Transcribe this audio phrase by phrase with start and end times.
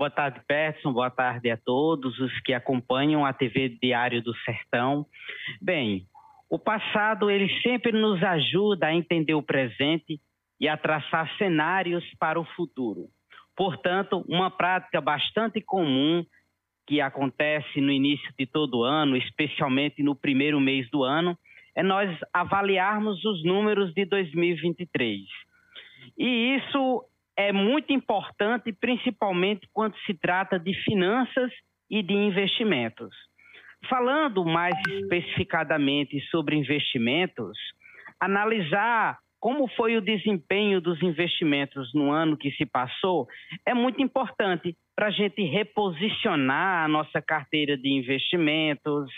[0.00, 0.94] Boa tarde, Peterson.
[0.94, 5.04] Boa tarde a todos os que acompanham a TV Diário do Sertão.
[5.60, 6.06] Bem,
[6.48, 10.18] o passado ele sempre nos ajuda a entender o presente
[10.58, 13.08] e a traçar cenários para o futuro.
[13.54, 16.24] Portanto, uma prática bastante comum
[16.86, 21.38] que acontece no início de todo ano, especialmente no primeiro mês do ano,
[21.76, 25.20] é nós avaliarmos os números de 2023.
[26.16, 27.04] E isso
[27.48, 31.50] é muito importante, principalmente quando se trata de finanças
[31.90, 33.14] e de investimentos.
[33.88, 37.56] Falando mais especificadamente sobre investimentos,
[38.20, 43.26] analisar como foi o desempenho dos investimentos no ano que se passou
[43.64, 49.10] é muito importante para a gente reposicionar a nossa carteira de investimentos,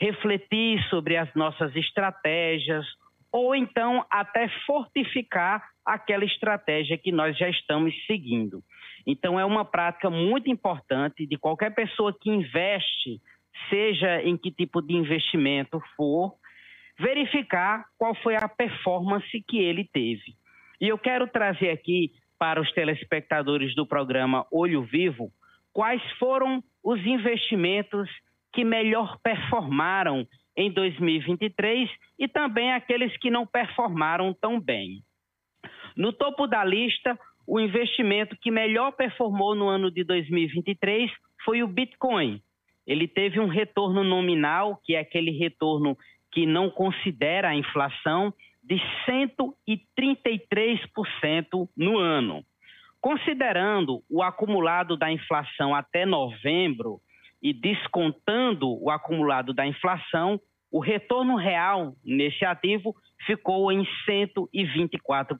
[0.00, 2.86] refletir sobre as nossas estratégias,
[3.30, 8.62] ou então até fortificar aquela estratégia que nós já estamos seguindo.
[9.06, 13.20] Então, é uma prática muito importante de qualquer pessoa que investe,
[13.68, 16.34] seja em que tipo de investimento for,
[16.98, 20.34] verificar qual foi a performance que ele teve.
[20.80, 25.30] E eu quero trazer aqui para os telespectadores do programa Olho Vivo
[25.72, 28.08] quais foram os investimentos
[28.52, 35.02] que melhor performaram em 2023 e também aqueles que não performaram tão bem.
[36.00, 41.10] No topo da lista, o investimento que melhor performou no ano de 2023
[41.44, 42.40] foi o Bitcoin.
[42.86, 45.94] Ele teve um retorno nominal, que é aquele retorno
[46.32, 48.32] que não considera a inflação,
[48.64, 52.42] de 133% no ano.
[52.98, 56.98] Considerando o acumulado da inflação até novembro
[57.42, 60.40] e descontando o acumulado da inflação,
[60.72, 65.38] o retorno real nesse ativo ficou em 124%.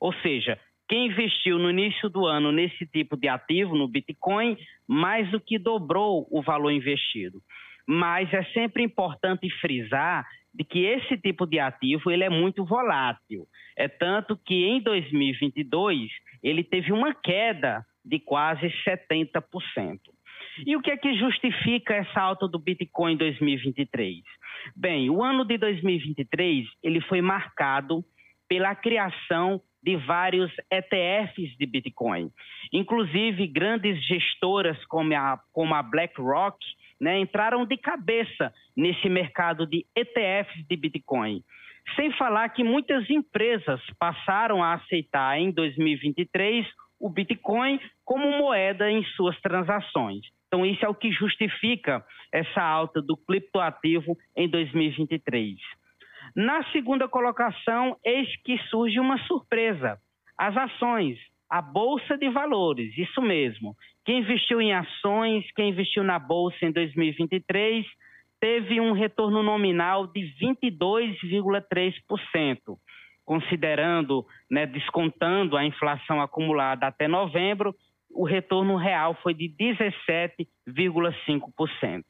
[0.00, 4.56] Ou seja, quem investiu no início do ano nesse tipo de ativo, no Bitcoin,
[4.86, 7.40] mais do que dobrou o valor investido
[7.86, 13.46] mas é sempre importante frisar de que esse tipo de ativo ele é muito volátil.
[13.76, 16.10] É tanto que em 2022
[16.42, 19.42] ele teve uma queda de quase 70%.
[20.66, 24.22] E o que é que justifica essa alta do Bitcoin em 2023?
[24.76, 28.04] Bem, o ano de 2023 ele foi marcado
[28.48, 32.30] pela criação de vários ETFs de Bitcoin.
[32.72, 36.56] Inclusive, grandes gestoras como a, como a BlackRock
[37.00, 41.42] né, entraram de cabeça nesse mercado de ETFs de Bitcoin.
[41.96, 46.66] Sem falar que muitas empresas passaram a aceitar em 2023
[47.00, 50.24] o Bitcoin como moeda em suas transações.
[50.46, 55.56] Então, isso é o que justifica essa alta do criptoativo em 2023.
[56.34, 59.98] Na segunda colocação, eis que surge uma surpresa:
[60.38, 61.18] as ações
[61.54, 63.76] a Bolsa de Valores, isso mesmo.
[64.04, 67.86] Quem investiu em ações, quem investiu na Bolsa em 2023,
[68.40, 72.78] teve um retorno nominal de 22,3%.
[73.24, 77.74] Considerando, né, descontando a inflação acumulada até novembro,
[78.10, 82.04] o retorno real foi de 17,5%.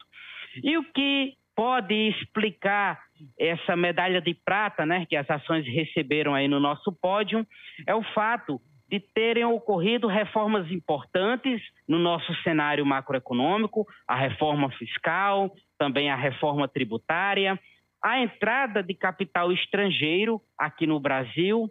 [0.62, 3.00] E o que pode explicar
[3.38, 7.46] essa medalha de prata, né, que as ações receberam aí no nosso pódio,
[7.86, 15.52] é o fato de terem ocorrido reformas importantes no nosso cenário macroeconômico, a reforma fiscal,
[15.78, 17.58] também a reforma tributária,
[18.04, 21.70] a entrada de capital estrangeiro aqui no Brasil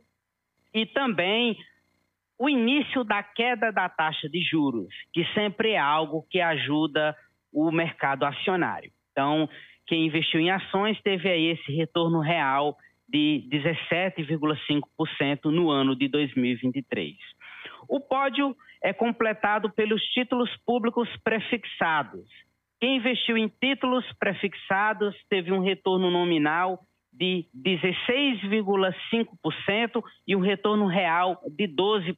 [0.74, 1.56] e também
[2.40, 7.16] o início da queda da taxa de juros, que sempre é algo que ajuda
[7.54, 8.92] o mercado acionário.
[9.12, 9.48] Então,
[9.86, 12.76] quem investiu em ações teve aí esse retorno real
[13.08, 17.16] de 17,5% no ano de 2023.
[17.88, 22.28] O pódio é completado pelos títulos públicos prefixados.
[22.84, 26.82] Quem investiu em títulos prefixados teve um retorno nominal
[27.14, 32.14] de 16,5% e um retorno real de 12%.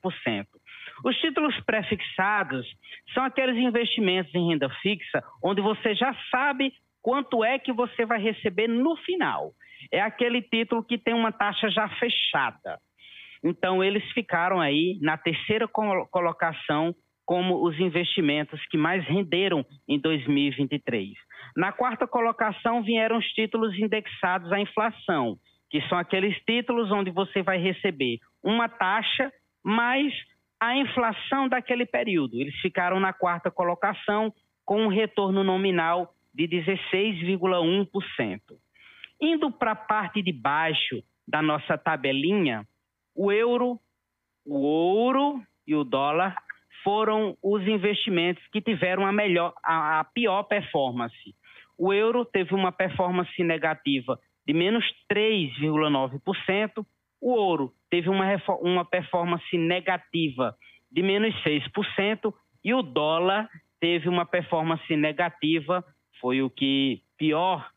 [1.03, 2.65] Os títulos prefixados
[3.13, 8.19] são aqueles investimentos em renda fixa onde você já sabe quanto é que você vai
[8.19, 9.51] receber no final
[9.91, 12.79] é aquele título que tem uma taxa já fechada.
[13.44, 16.95] Então, eles ficaram aí na terceira colocação
[17.25, 21.13] como os investimentos que mais renderam em 2023.
[21.57, 25.38] Na quarta colocação vieram os títulos indexados à inflação,
[25.69, 29.31] que são aqueles títulos onde você vai receber uma taxa
[29.63, 30.13] mais
[30.60, 32.39] a inflação daquele período.
[32.39, 34.33] Eles ficaram na quarta colocação
[34.63, 38.42] com um retorno nominal de 16,1%.
[39.22, 42.68] Indo para a parte de baixo da nossa tabelinha,
[43.16, 43.80] o euro,
[44.45, 46.36] o ouro e o dólar
[46.86, 51.36] foram os investimentos que tiveram a melhor, a, a pior performance.
[51.76, 56.86] O euro teve uma performance negativa de menos 3,9%,
[57.20, 58.26] o ouro teve uma,
[58.62, 60.56] uma performance negativa
[60.92, 62.32] de menos 6%,
[62.64, 63.50] e o dólar
[63.80, 65.84] teve uma performance negativa,
[66.22, 67.68] foi o que pior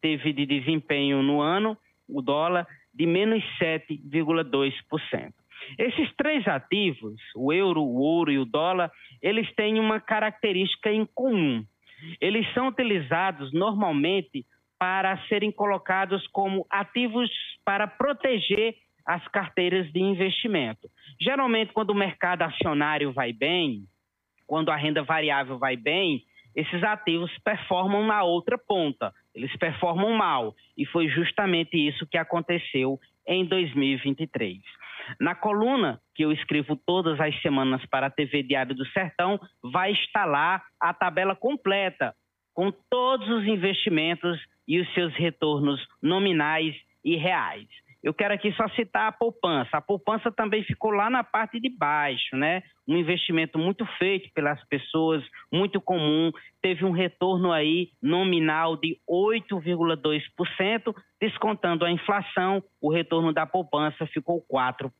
[0.00, 1.76] teve de desempenho no ano,
[2.08, 5.32] o dólar, de menos 7,2%.
[5.78, 8.90] Esses três ativos, o euro, o ouro e o dólar,
[9.22, 11.64] eles têm uma característica em comum.
[12.20, 14.44] Eles são utilizados normalmente
[14.78, 17.30] para serem colocados como ativos
[17.64, 18.74] para proteger
[19.04, 20.88] as carteiras de investimento.
[21.20, 23.84] Geralmente, quando o mercado acionário vai bem,
[24.46, 26.22] quando a renda variável vai bem,
[26.54, 30.54] esses ativos performam na outra ponta, eles performam mal.
[30.76, 34.58] E foi justamente isso que aconteceu em 2023.
[35.20, 39.92] Na coluna que eu escrevo todas as semanas para a TV Diário do Sertão, vai
[39.92, 42.14] estar lá a tabela completa
[42.54, 46.74] com todos os investimentos e os seus retornos nominais
[47.04, 47.68] e reais.
[48.02, 49.76] Eu quero aqui só citar a poupança.
[49.76, 52.62] A poupança também ficou lá na parte de baixo, né?
[52.88, 56.32] Um investimento muito feito pelas pessoas, muito comum,
[56.62, 64.42] teve um retorno aí nominal de 8,2%, descontando a inflação, o retorno da poupança ficou
[64.50, 64.90] 4%.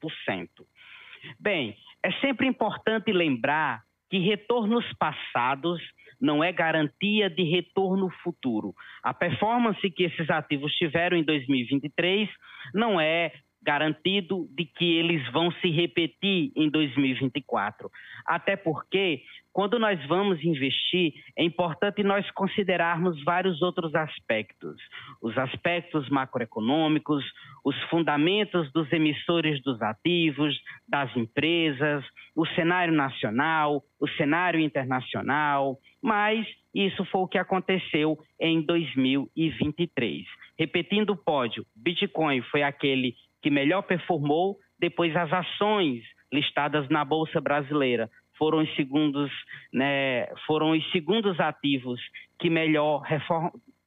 [1.38, 5.80] Bem, é sempre importante lembrar que retornos passados
[6.20, 8.74] não é garantia de retorno futuro.
[9.02, 12.28] A performance que esses ativos tiveram em 2023
[12.74, 17.90] não é garantido de que eles vão se repetir em 2024.
[18.26, 19.22] Até porque,
[19.52, 24.76] quando nós vamos investir, é importante nós considerarmos vários outros aspectos.
[25.20, 27.24] Os aspectos macroeconômicos,
[27.64, 30.58] os fundamentos dos emissores dos ativos,
[30.88, 32.04] das empresas,
[32.34, 40.24] o cenário nacional, o cenário internacional, mas isso foi o que aconteceu em 2023.
[40.58, 46.02] Repetindo o pódio, Bitcoin foi aquele que melhor performou, depois as ações
[46.32, 49.30] listadas na Bolsa Brasileira foram os segundos,
[49.72, 52.00] né, foram os segundos ativos
[52.38, 53.02] que melhor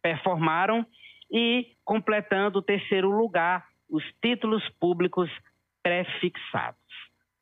[0.02, 0.86] performaram
[1.32, 5.30] e completando o terceiro lugar, os títulos públicos
[5.82, 6.83] pré-fixados.